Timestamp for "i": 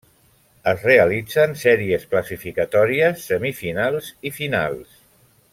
4.31-4.37